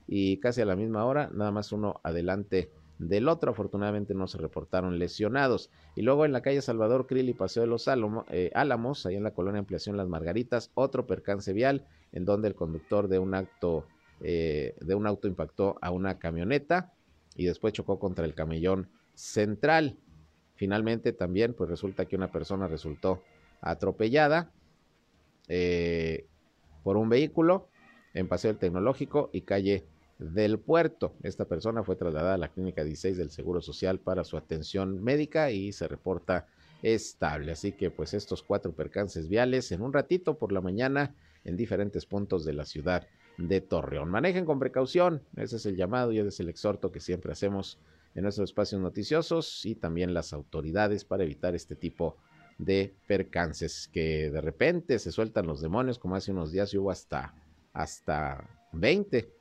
[0.06, 3.52] y casi a la misma hora, nada más uno adelante del otro.
[3.52, 5.70] Afortunadamente no se reportaron lesionados.
[5.96, 9.24] Y luego en la calle Salvador Krill y Paseo de los eh, Álamos, ahí en
[9.24, 13.86] la colonia Ampliación Las Margaritas, otro percance vial en donde el conductor de un acto
[14.20, 16.92] eh, de un auto impactó a una camioneta
[17.34, 19.96] y después chocó contra el camellón central.
[20.62, 23.20] Finalmente también pues resulta que una persona resultó
[23.62, 24.52] atropellada
[25.48, 26.28] eh,
[26.84, 27.66] por un vehículo
[28.14, 29.84] en Paseo del Tecnológico y calle
[30.20, 31.16] del Puerto.
[31.24, 35.50] Esta persona fue trasladada a la clínica 16 del Seguro Social para su atención médica
[35.50, 36.46] y se reporta
[36.84, 37.50] estable.
[37.50, 42.06] Así que pues estos cuatro percances viales en un ratito por la mañana en diferentes
[42.06, 44.10] puntos de la ciudad de Torreón.
[44.10, 47.80] Manejen con precaución, ese es el llamado y ese es el exhorto que siempre hacemos
[48.14, 52.16] en nuestros espacios noticiosos y también las autoridades para evitar este tipo
[52.58, 57.34] de percances que de repente se sueltan los demonios, como hace unos días hubo hasta,
[57.72, 59.32] hasta 20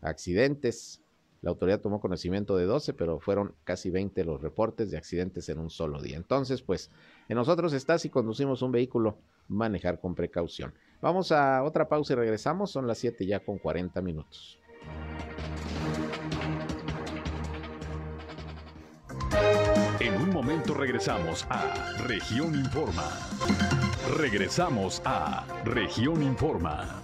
[0.00, 1.02] accidentes.
[1.42, 5.58] La autoridad tomó conocimiento de 12, pero fueron casi 20 los reportes de accidentes en
[5.58, 6.16] un solo día.
[6.16, 6.90] Entonces, pues,
[7.28, 10.74] en nosotros está si conducimos un vehículo, manejar con precaución.
[11.00, 12.70] Vamos a otra pausa y regresamos.
[12.70, 14.58] Son las 7 ya con 40 minutos.
[20.00, 23.06] En un momento regresamos a Región Informa.
[24.16, 27.02] Regresamos a Región Informa.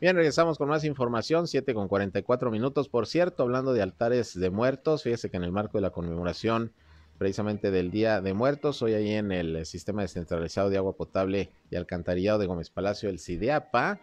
[0.00, 2.88] Bien, regresamos con más información, 7 con 44 minutos.
[2.88, 6.72] Por cierto, hablando de altares de muertos, fíjese que en el marco de la conmemoración
[7.18, 11.76] precisamente del Día de Muertos, hoy ahí en el Sistema Descentralizado de Agua Potable y
[11.76, 14.00] Alcantarillado de Gómez Palacio, el CIDEAPA,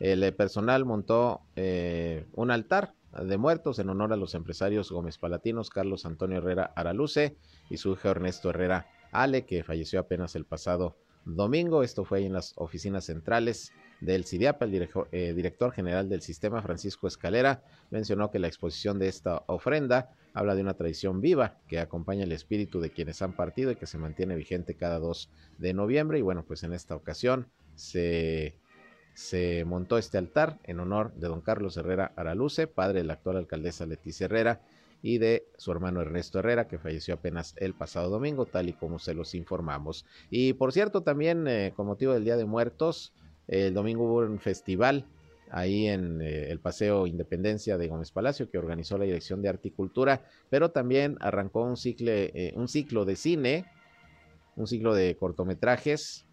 [0.00, 5.70] el personal montó eh, un altar de Muertos en honor a los empresarios Gómez Palatinos,
[5.70, 7.36] Carlos Antonio Herrera Araluce
[7.70, 11.82] y su hijo Ernesto Herrera Ale, que falleció apenas el pasado domingo.
[11.82, 14.62] Esto fue en las oficinas centrales del CIDIAP.
[14.62, 20.10] El eh, director general del sistema, Francisco Escalera, mencionó que la exposición de esta ofrenda
[20.34, 23.86] habla de una tradición viva que acompaña el espíritu de quienes han partido y que
[23.86, 26.18] se mantiene vigente cada 2 de noviembre.
[26.18, 28.58] Y bueno, pues en esta ocasión se
[29.16, 33.38] se montó este altar en honor de don Carlos Herrera Araluce, padre de la actual
[33.38, 34.60] alcaldesa Leticia Herrera
[35.00, 38.98] y de su hermano Ernesto Herrera, que falleció apenas el pasado domingo, tal y como
[38.98, 40.04] se los informamos.
[40.28, 43.14] Y por cierto, también eh, con motivo del Día de Muertos,
[43.48, 45.06] el domingo hubo un festival
[45.50, 50.26] ahí en eh, el Paseo Independencia de Gómez Palacio que organizó la Dirección de Articultura,
[50.50, 53.64] pero también arrancó un, eh, un ciclo de cine,
[54.56, 56.25] un ciclo de cortometrajes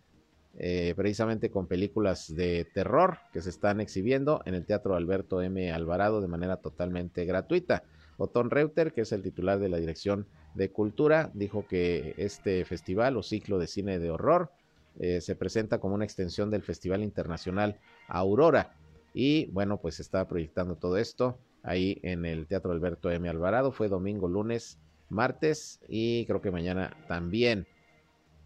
[0.58, 5.72] eh, precisamente con películas de terror que se están exhibiendo en el Teatro Alberto M.
[5.72, 7.84] Alvarado de manera totalmente gratuita.
[8.18, 13.18] Otón Reuter, que es el titular de la Dirección de Cultura, dijo que este festival
[13.18, 14.52] o ciclo de cine de horror
[15.00, 18.76] eh, se presenta como una extensión del Festival Internacional Aurora.
[19.13, 23.28] Y bueno, pues está proyectando todo esto ahí en el Teatro Alberto M.
[23.28, 23.72] Alvarado.
[23.72, 24.78] Fue domingo, lunes,
[25.10, 27.66] martes y creo que mañana también.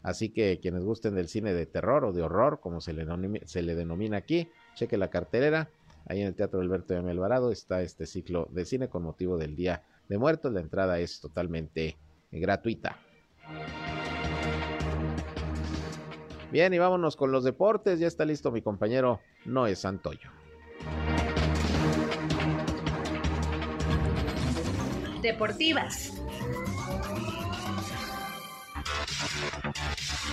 [0.07, 3.03] Así que quienes gusten del cine de terror o de horror, como se le,
[3.75, 5.69] denomina, aquí, cheque la cartelera.
[6.05, 9.57] Ahí en el Teatro Alberto de Alvarado está este ciclo de cine con motivo del
[9.57, 10.53] Día de Muertos.
[10.53, 11.97] La entrada es totalmente
[12.31, 12.97] gratuita.
[16.53, 17.99] Bien, y vámonos con los deportes.
[17.99, 20.29] Ya está listo mi compañero Noé Santoyo.
[25.21, 26.13] Deportivas.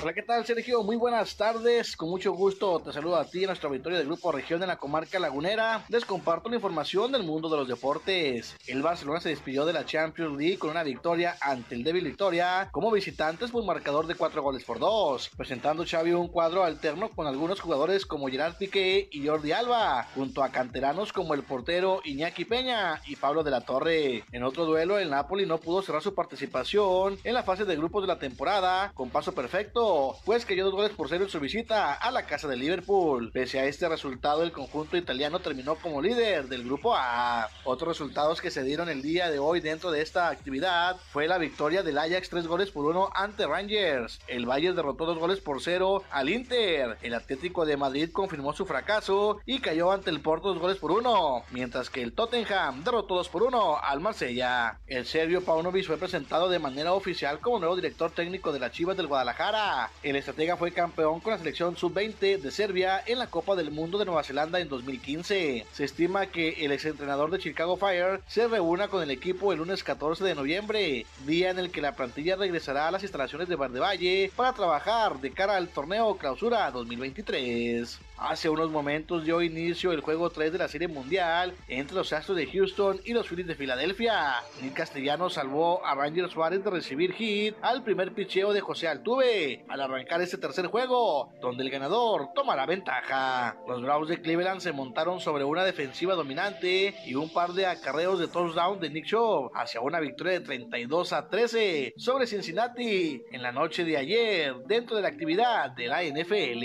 [0.03, 0.83] Hola, ¿qué tal, Sergio?
[0.83, 1.97] Muy buenas tardes.
[1.97, 4.77] Con mucho gusto te saludo a ti en nuestra victoria del Grupo Región en la
[4.77, 5.85] comarca lagunera.
[5.89, 8.55] Les comparto la información del mundo de los deportes.
[8.67, 12.69] El Barcelona se despidió de la Champions League con una victoria ante el débil Victoria
[12.71, 17.09] como visitantes por un marcador de 4 goles por 2, presentando Xavi un cuadro alterno
[17.09, 22.01] con algunos jugadores como Gerard Piqué y Jordi Alba, junto a canteranos como el portero
[22.05, 24.25] Iñaki Peña y Pablo de la Torre.
[24.33, 28.03] En otro duelo, el Napoli no pudo cerrar su participación en la fase de grupos
[28.03, 29.84] de la temporada con paso perfecto
[30.25, 33.31] pues cayó dos goles por cero en su visita a la casa de Liverpool.
[33.33, 37.49] Pese a este resultado, el conjunto italiano terminó como líder del grupo A.
[37.65, 41.39] Otros resultados que se dieron el día de hoy dentro de esta actividad fue la
[41.39, 44.21] victoria del Ajax tres goles por uno ante Rangers.
[44.27, 46.99] El Bayern derrotó dos goles por cero al Inter.
[47.03, 50.93] El Atlético de Madrid confirmó su fracaso y cayó ante el Porto dos goles por
[50.93, 54.79] uno, mientras que el Tottenham derrotó dos por uno al Marsella.
[54.87, 58.97] El serbio Paunovic fue presentado de manera oficial como nuevo director técnico de las Chivas
[58.97, 59.74] del Guadalajara.
[60.03, 63.99] El estratega fue campeón con la selección sub-20 de Serbia en la Copa del Mundo
[63.99, 65.67] de Nueva Zelanda en 2015.
[65.73, 69.83] Se estima que el exentrenador de Chicago Fire se reúna con el equipo el lunes
[69.83, 73.81] 14 de noviembre, día en el que la plantilla regresará a las instalaciones de Verde
[73.81, 77.99] Valle para trabajar de cara al torneo Clausura 2023.
[78.17, 82.37] Hace unos momentos dio inicio el juego 3 de la Serie Mundial entre los Astros
[82.37, 84.37] de Houston y los Phillies de Filadelfia.
[84.63, 89.65] Nick Castellano salvó a Ranger Suárez de recibir hit al primer picheo de José Altuve
[89.69, 93.57] al arrancar este tercer juego, donde el ganador tomará ventaja.
[93.67, 98.21] Los Browns de Cleveland se montaron sobre una defensiva dominante y un par de acarreos
[98.21, 103.43] de touchdown de Nick Shaw hacia una victoria de 32 a 13 sobre Cincinnati en
[103.43, 106.63] la noche de ayer dentro de la actividad de la NFL.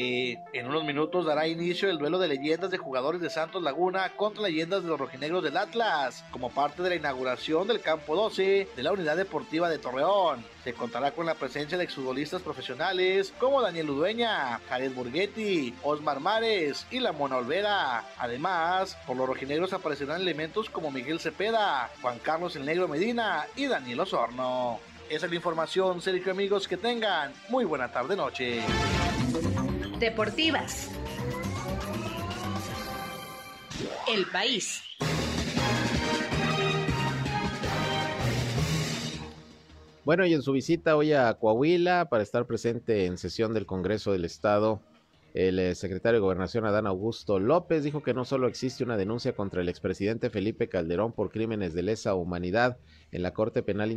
[0.54, 4.44] En unos minutos dará inicio el duelo de leyendas de jugadores de Santos Laguna contra
[4.44, 8.84] leyendas de los rojinegros del Atlas, como parte de la inauguración del campo 12 de
[8.84, 10.44] la Unidad Deportiva de Torreón.
[10.64, 16.86] Se contará con la presencia de exfutbolistas profesionales como Daniel Udueña, Jared Burguetti, Osmar Mares
[16.92, 18.06] y La Mona Olvera.
[18.18, 23.68] Además, por los rojinegros aparecerán elementos como Miguel Cepeda, Juan Carlos el Negro Medina y
[23.68, 24.80] Daniel Osorno.
[25.10, 28.62] Esa es la información, Sergio amigos, que tengan muy buena tarde noche.
[30.00, 30.90] Deportivas.
[34.14, 34.82] El país.
[40.06, 44.12] Bueno, y en su visita hoy a Coahuila para estar presente en sesión del Congreso
[44.12, 44.82] del Estado,
[45.34, 49.34] el eh, secretario de Gobernación Adán Augusto López dijo que no solo existe una denuncia
[49.34, 52.78] contra el expresidente Felipe Calderón por crímenes de lesa humanidad
[53.12, 53.92] en la Corte Penal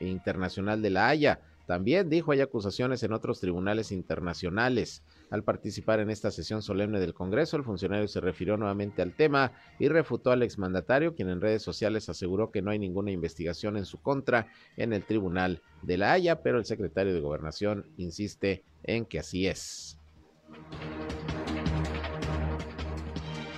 [0.00, 5.02] Internacional de La Haya, también dijo hay acusaciones en otros tribunales internacionales.
[5.30, 9.52] Al participar en esta sesión solemne del Congreso, el funcionario se refirió nuevamente al tema
[9.78, 13.84] y refutó al exmandatario, quien en redes sociales aseguró que no hay ninguna investigación en
[13.84, 19.04] su contra en el Tribunal de la Haya, pero el secretario de Gobernación insiste en
[19.04, 19.98] que así es.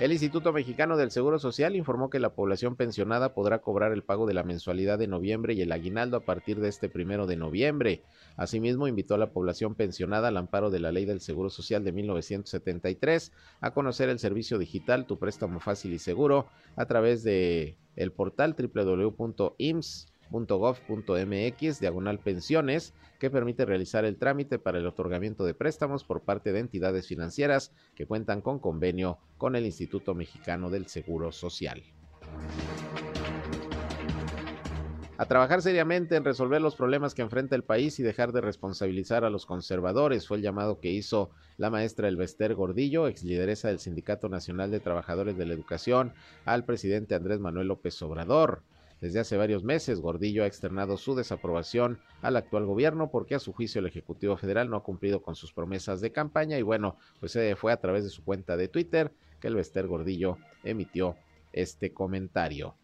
[0.01, 4.25] El Instituto Mexicano del Seguro Social informó que la población pensionada podrá cobrar el pago
[4.25, 8.01] de la mensualidad de noviembre y el aguinaldo a partir de este primero de noviembre.
[8.35, 11.91] Asimismo, invitó a la población pensionada al amparo de la Ley del Seguro Social de
[11.91, 18.11] 1973 a conocer el servicio digital Tu Préstamo Fácil y Seguro a través de el
[18.11, 26.03] portal www.ims .gov.mx diagonal pensiones que permite realizar el trámite para el otorgamiento de préstamos
[26.03, 31.31] por parte de entidades financieras que cuentan con convenio con el Instituto Mexicano del Seguro
[31.31, 31.83] Social.
[35.21, 39.23] A trabajar seriamente en resolver los problemas que enfrenta el país y dejar de responsabilizar
[39.23, 43.77] a los conservadores fue el llamado que hizo la maestra Elvester Gordillo, ex lideresa del
[43.77, 46.13] Sindicato Nacional de Trabajadores de la Educación,
[46.43, 48.63] al presidente Andrés Manuel López Obrador.
[49.01, 53.51] Desde hace varios meses, Gordillo ha externado su desaprobación al actual gobierno porque a su
[53.51, 57.37] juicio el Ejecutivo Federal no ha cumplido con sus promesas de campaña y bueno, pues
[57.57, 61.15] fue a través de su cuenta de Twitter que el Vester Gordillo emitió
[61.51, 62.75] este comentario.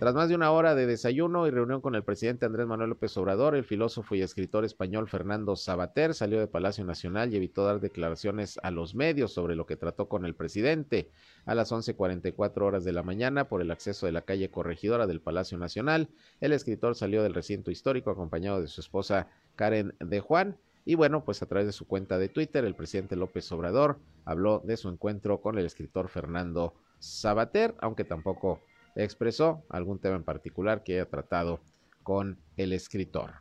[0.00, 3.14] Tras más de una hora de desayuno y reunión con el presidente Andrés Manuel López
[3.18, 7.80] Obrador, el filósofo y escritor español Fernando Sabater salió de Palacio Nacional y evitó dar
[7.80, 11.10] declaraciones a los medios sobre lo que trató con el presidente.
[11.44, 15.20] A las 11:44 horas de la mañana, por el acceso de la calle Corregidora del
[15.20, 16.08] Palacio Nacional,
[16.40, 20.56] el escritor salió del recinto histórico acompañado de su esposa Karen de Juan.
[20.86, 24.62] Y bueno, pues a través de su cuenta de Twitter, el presidente López Obrador habló
[24.64, 28.60] de su encuentro con el escritor Fernando Sabater, aunque tampoco
[28.94, 31.60] expresó algún tema en particular que haya tratado
[32.02, 33.32] con el escritor.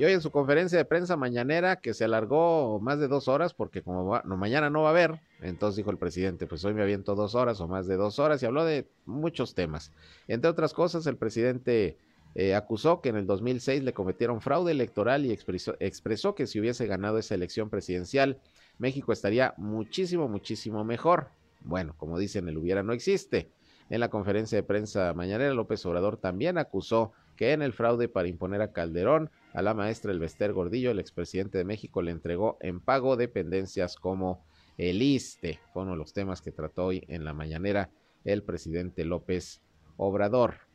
[0.00, 3.52] Y hoy en su conferencia de prensa mañanera, que se alargó más de dos horas,
[3.52, 6.80] porque como no, mañana no va a haber, entonces dijo el presidente, pues hoy me
[6.80, 9.92] aviento dos horas o más de dos horas, y habló de muchos temas.
[10.26, 11.98] Entre otras cosas, el presidente
[12.34, 16.86] eh, acusó que en el 2006 le cometieron fraude electoral y expresó que si hubiese
[16.86, 18.40] ganado esa elección presidencial,
[18.80, 21.28] México estaría muchísimo, muchísimo mejor.
[21.60, 23.50] Bueno, como dicen, el hubiera no existe.
[23.90, 28.28] En la conferencia de prensa mañanera, López Obrador también acusó que en el fraude para
[28.28, 32.80] imponer a Calderón, a la maestra Elvester Gordillo, el expresidente de México, le entregó en
[32.80, 34.44] pago dependencias como
[34.78, 35.60] el ISTE.
[35.72, 37.90] Fue uno de los temas que trató hoy en la mañanera
[38.24, 39.60] el presidente López
[39.98, 40.69] Obrador.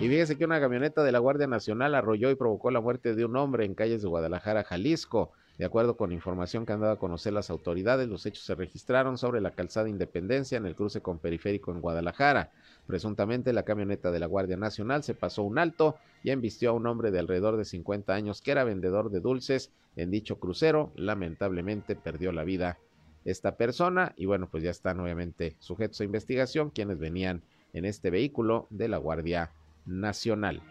[0.00, 3.24] Y fíjese que una camioneta de la Guardia Nacional arrolló y provocó la muerte de
[3.24, 5.32] un hombre en calles de Guadalajara, Jalisco.
[5.58, 9.18] De acuerdo con información que han dado a conocer las autoridades, los hechos se registraron
[9.18, 12.52] sobre la calzada Independencia en el cruce con Periférico en Guadalajara.
[12.86, 16.86] Presuntamente la camioneta de la Guardia Nacional se pasó un alto y embistió a un
[16.86, 20.92] hombre de alrededor de 50 años que era vendedor de dulces en dicho crucero.
[20.94, 22.78] Lamentablemente perdió la vida
[23.24, 27.42] esta persona y bueno, pues ya están obviamente sujetos a investigación quienes venían
[27.72, 29.50] en este vehículo de la Guardia
[29.88, 30.62] nacional.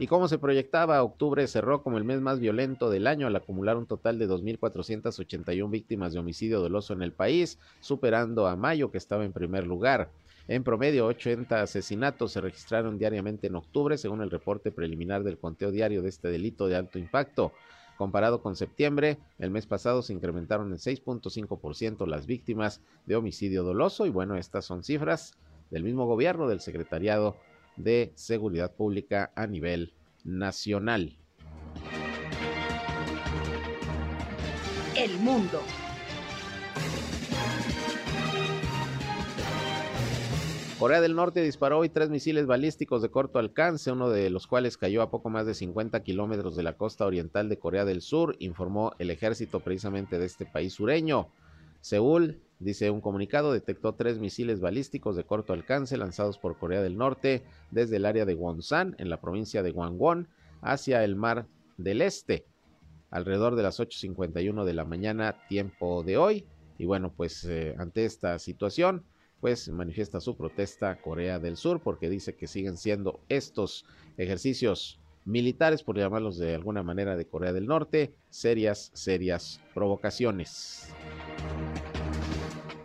[0.00, 3.76] Y como se proyectaba, octubre cerró como el mes más violento del año al acumular
[3.76, 8.98] un total de 2.481 víctimas de homicidio doloso en el país, superando a mayo que
[8.98, 10.08] estaba en primer lugar.
[10.46, 15.72] En promedio, 80 asesinatos se registraron diariamente en octubre, según el reporte preliminar del conteo
[15.72, 17.52] diario de este delito de alto impacto.
[17.98, 24.06] Comparado con septiembre, el mes pasado se incrementaron en 6.5% las víctimas de homicidio doloso
[24.06, 25.36] y bueno, estas son cifras
[25.70, 27.36] del mismo gobierno, del Secretariado
[27.76, 29.92] de Seguridad Pública a nivel
[30.24, 31.16] nacional.
[34.96, 35.60] El mundo.
[40.78, 44.76] Corea del Norte disparó hoy tres misiles balísticos de corto alcance, uno de los cuales
[44.76, 48.36] cayó a poco más de 50 kilómetros de la costa oriental de Corea del Sur,
[48.38, 51.30] informó el ejército precisamente de este país sureño.
[51.88, 56.98] Seúl Dice un comunicado, detectó tres misiles balísticos de corto alcance lanzados por Corea del
[56.98, 60.28] Norte desde el área de Wonsan, en la provincia de Gangwon,
[60.60, 62.46] hacia el mar del Este,
[63.10, 66.46] alrededor de las 8.51 de la mañana, tiempo de hoy.
[66.78, 69.04] Y bueno, pues eh, ante esta situación,
[69.40, 73.84] pues manifiesta su protesta Corea del Sur porque dice que siguen siendo estos
[74.16, 80.92] ejercicios militares, por llamarlos de alguna manera, de Corea del Norte, serias, serias provocaciones.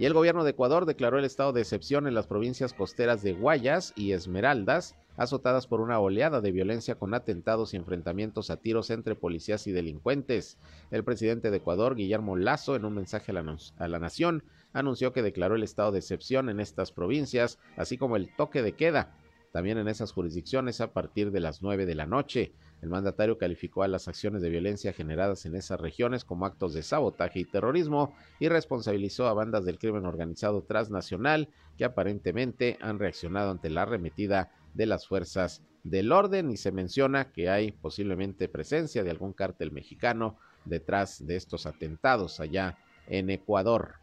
[0.03, 3.31] Y el gobierno de Ecuador declaró el estado de excepción en las provincias costeras de
[3.31, 8.89] Guayas y Esmeraldas, azotadas por una oleada de violencia con atentados y enfrentamientos a tiros
[8.89, 10.57] entre policías y delincuentes.
[10.91, 14.43] El presidente de Ecuador, Guillermo Lazo, en un mensaje a la, a la nación,
[14.73, 18.73] anunció que declaró el estado de excepción en estas provincias, así como el toque de
[18.73, 19.15] queda,
[19.53, 22.51] también en esas jurisdicciones a partir de las nueve de la noche.
[22.83, 26.83] El mandatario calificó a las acciones de violencia generadas en esas regiones como actos de
[26.83, 33.51] sabotaje y terrorismo y responsabilizó a bandas del crimen organizado transnacional que aparentemente han reaccionado
[33.51, 39.01] ante la arremetida de las fuerzas del orden y se menciona que hay posiblemente presencia
[39.01, 42.77] de algún cártel mexicano detrás de estos atentados allá
[43.07, 44.02] en Ecuador.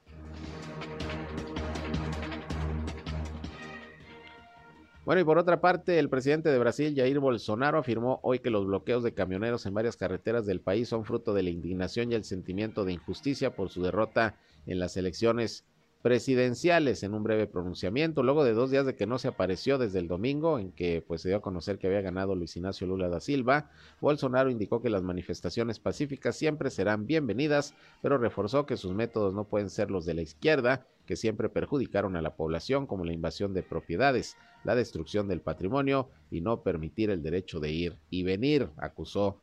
[5.04, 8.66] Bueno, y por otra parte, el presidente de Brasil, Jair Bolsonaro, afirmó hoy que los
[8.66, 12.24] bloqueos de camioneros en varias carreteras del país son fruto de la indignación y el
[12.24, 14.36] sentimiento de injusticia por su derrota
[14.66, 15.64] en las elecciones
[16.02, 19.98] presidenciales en un breve pronunciamiento, luego de dos días de que no se apareció desde
[19.98, 23.08] el domingo, en que pues se dio a conocer que había ganado Luis Ignacio Lula
[23.08, 23.70] da Silva,
[24.00, 29.44] Bolsonaro indicó que las manifestaciones pacíficas siempre serán bienvenidas, pero reforzó que sus métodos no
[29.44, 33.52] pueden ser los de la izquierda, que siempre perjudicaron a la población, como la invasión
[33.52, 38.70] de propiedades, la destrucción del patrimonio y no permitir el derecho de ir y venir,
[38.76, 39.40] acusó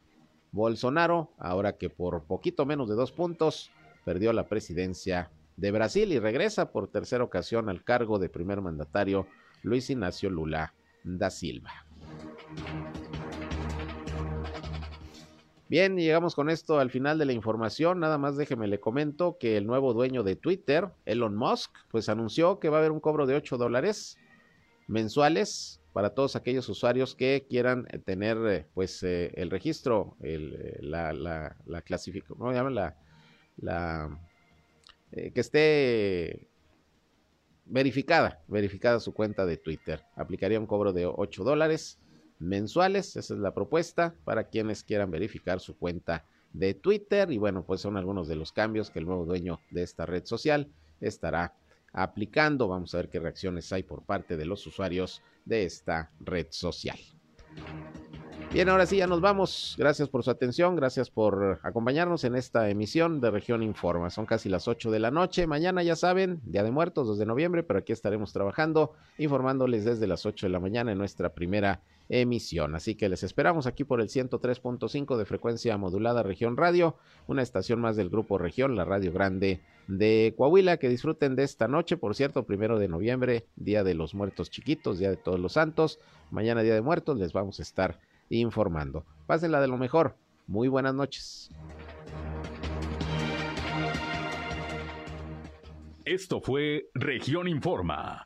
[0.52, 3.70] Bolsonaro, ahora que por poquito menos de dos puntos
[4.06, 9.28] perdió la presidencia de Brasil y regresa por tercera ocasión al cargo de primer mandatario
[9.64, 11.86] Luis Ignacio Lula da Silva.
[15.70, 18.00] Bien, llegamos con esto al final de la información.
[18.00, 22.60] Nada más déjeme le comento que el nuevo dueño de Twitter, Elon Musk, pues anunció
[22.60, 24.18] que va a haber un cobro de 8 dólares
[24.88, 31.12] mensuales para todos aquellos usuarios que quieran eh, tener eh, pues eh, el registro, la,
[31.12, 32.76] la, la clasificación, ¿cómo llaman?
[32.76, 32.96] La,
[33.58, 34.18] la
[35.12, 36.48] eh, que esté
[37.66, 40.04] verificada, verificada su cuenta de Twitter.
[40.16, 42.00] Aplicaría un cobro de 8 dólares
[42.40, 47.64] mensuales, esa es la propuesta para quienes quieran verificar su cuenta de Twitter y bueno,
[47.66, 51.56] pues son algunos de los cambios que el nuevo dueño de esta red social estará
[51.94, 52.68] aplicando.
[52.68, 56.98] Vamos a ver qué reacciones hay por parte de los usuarios de esta red social.
[58.54, 59.76] Bien, ahora sí, ya nos vamos.
[59.78, 64.10] Gracias por su atención, gracias por acompañarnos en esta emisión de Región Informa.
[64.10, 65.46] Son casi las 8 de la noche.
[65.46, 70.08] Mañana, ya saben, Día de Muertos, 2 de noviembre, pero aquí estaremos trabajando, informándoles desde
[70.08, 72.74] las 8 de la mañana en nuestra primera emisión.
[72.74, 76.96] Así que les esperamos aquí por el 103.5 de frecuencia modulada Región Radio,
[77.28, 80.78] una estación más del Grupo Región, la Radio Grande de Coahuila.
[80.78, 85.00] Que disfruten de esta noche, por cierto, primero de noviembre, Día de los Muertos Chiquitos,
[85.00, 86.00] Día de Todos los Santos.
[86.32, 88.00] Mañana, Día de Muertos, les vamos a estar
[88.30, 89.06] informando.
[89.26, 90.16] Pásenla de lo mejor.
[90.48, 91.50] Muy buenas noches.
[96.06, 98.24] Esto fue Región Informa.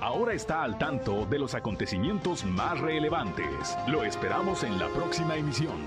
[0.00, 3.76] Ahora está al tanto de los acontecimientos más relevantes.
[3.88, 5.84] Lo esperamos en la próxima emisión.